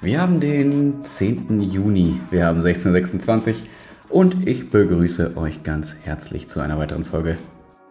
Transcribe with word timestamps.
Wir 0.00 0.22
haben 0.22 0.38
den 0.38 1.04
10. 1.04 1.60
Juni, 1.60 2.20
wir 2.30 2.46
haben 2.46 2.60
16.26 2.60 3.56
und 4.08 4.46
ich 4.46 4.70
begrüße 4.70 5.36
euch 5.36 5.64
ganz 5.64 5.96
herzlich 6.04 6.46
zu 6.46 6.60
einer 6.60 6.78
weiteren 6.78 7.04
Folge 7.04 7.36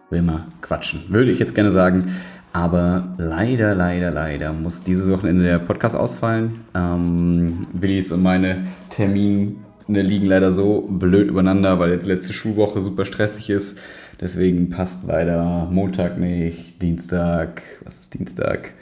Wilma 0.08 0.46
Quatschen. 0.62 1.04
Würde 1.10 1.30
ich 1.30 1.38
jetzt 1.38 1.54
gerne 1.54 1.70
sagen, 1.70 2.16
aber 2.54 3.12
leider, 3.18 3.74
leider, 3.74 4.10
leider 4.10 4.54
muss 4.54 4.82
dieses 4.82 5.10
Wochenende 5.10 5.44
der 5.44 5.58
Podcast 5.58 5.94
ausfallen. 5.94 6.60
Ähm, 6.74 7.66
Willis 7.74 8.10
und 8.10 8.22
meine 8.22 8.66
Termine 8.88 9.56
liegen 9.86 10.26
leider 10.28 10.52
so 10.52 10.88
blöd 10.88 11.28
übereinander, 11.28 11.78
weil 11.78 11.90
jetzt 11.90 12.06
letzte 12.06 12.32
Schulwoche 12.32 12.80
super 12.80 13.04
stressig 13.04 13.50
ist. 13.50 13.78
Deswegen 14.20 14.70
passt 14.70 15.00
leider 15.06 15.68
Montag 15.70 16.18
nicht, 16.18 16.82
Dienstag, 16.82 17.62
was 17.84 18.00
ist 18.00 18.14
Dienstag? 18.14 18.72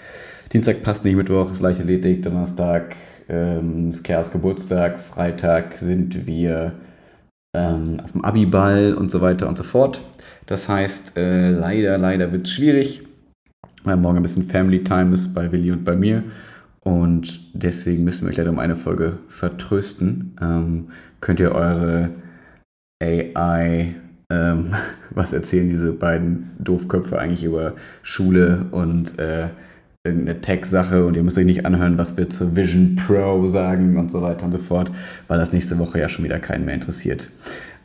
Dienstag 0.53 0.83
passt 0.83 1.05
nicht, 1.05 1.17
Mittwoch 1.17 1.51
ist 1.51 1.61
Leichtathletik, 1.61 2.23
Donnerstag 2.23 2.97
ähm, 3.29 3.91
ist 3.91 4.05
Chaos 4.05 4.31
Geburtstag, 4.31 4.99
Freitag 4.99 5.77
sind 5.79 6.27
wir 6.27 6.73
ähm, 7.55 8.01
auf 8.03 8.13
dem 8.13 8.25
Abiball 8.25 8.95
und 8.95 9.11
so 9.11 9.21
weiter 9.21 9.49
und 9.49 9.59
so 9.59 9.65
fort. 9.65 10.01
Das 10.47 10.69
heißt, 10.69 11.17
äh, 11.17 11.51
leider, 11.51 11.99
leider 11.99 12.33
wird 12.33 12.47
es 12.47 12.53
schwierig, 12.53 13.03
weil 13.85 13.97
morgen 13.97 14.17
ein 14.17 14.23
bisschen 14.23 14.45
Family 14.45 14.85
Time 14.85 15.13
ist 15.13 15.35
bei 15.35 15.51
Willi 15.53 15.71
und 15.71 15.85
bei 15.85 15.97
mir. 15.97 16.25
Und 16.81 17.41
deswegen 17.53 18.05
müssen 18.05 18.23
wir 18.23 18.31
euch 18.31 18.37
leider 18.37 18.51
um 18.51 18.61
eine 18.61 18.77
Folge 18.77 19.19
vertrösten. 19.29 20.37
Ähm, 20.41 20.89
könnt 21.21 21.41
ihr 21.41 21.53
eure 21.53 22.11
AI, 23.03 23.97
ähm, 24.31 24.75
was 25.11 25.33
erzählen 25.33 25.69
diese 25.69 25.93
beiden 25.93 26.51
Doofköpfe 26.59 27.19
eigentlich 27.19 27.45
über 27.45 27.75
Schule 28.03 28.67
und 28.71 29.19
äh, 29.19 29.49
irgendeine 30.05 30.41
Tech-Sache 30.41 31.05
und 31.05 31.17
ihr 31.17 31.23
müsst 31.23 31.37
euch 31.37 31.45
nicht 31.45 31.67
anhören, 31.67 31.99
was 31.99 32.17
wir 32.17 32.31
zur 32.31 32.55
Vision 32.55 32.97
Pro 32.97 33.47
sagen 33.47 33.99
und 33.99 34.11
so 34.11 34.23
weiter 34.23 34.47
und 34.47 34.53
so 34.53 34.59
fort, 34.59 34.93
weil 35.27 35.39
das 35.39 35.53
nächste 35.53 35.79
Woche 35.79 35.99
ja 35.99 36.09
schon 36.09 36.25
wieder 36.25 36.39
keinen 36.39 36.65
mehr 36.65 36.75
interessiert. 36.75 37.31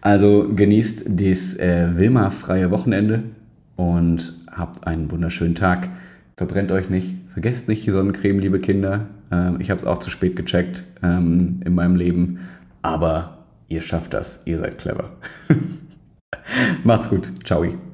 Also 0.01 0.49
genießt 0.55 1.03
das 1.07 1.55
äh, 1.57 1.89
Wilma-freie 1.95 2.71
Wochenende 2.71 3.23
und 3.75 4.33
habt 4.51 4.85
einen 4.85 5.11
wunderschönen 5.11 5.55
Tag. 5.55 5.89
Verbrennt 6.37 6.71
euch 6.71 6.89
nicht, 6.89 7.15
vergesst 7.33 7.67
nicht 7.67 7.85
die 7.85 7.91
Sonnencreme, 7.91 8.39
liebe 8.39 8.59
Kinder. 8.59 9.07
Ähm, 9.31 9.57
ich 9.59 9.69
habe 9.69 9.79
es 9.79 9.85
auch 9.85 9.99
zu 9.99 10.09
spät 10.09 10.35
gecheckt 10.35 10.85
ähm, 11.03 11.61
in 11.65 11.75
meinem 11.75 11.95
Leben, 11.95 12.39
aber 12.81 13.45
ihr 13.67 13.81
schafft 13.81 14.13
das, 14.13 14.41
ihr 14.45 14.59
seid 14.59 14.77
clever. 14.77 15.11
Macht's 16.91 17.07
gut, 17.07 17.31
ciao. 17.45 17.90